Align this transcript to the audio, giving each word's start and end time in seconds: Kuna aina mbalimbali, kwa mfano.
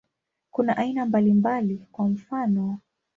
Kuna 0.51 0.77
aina 0.77 1.05
mbalimbali, 1.05 1.87
kwa 1.91 2.07
mfano. 2.09 2.79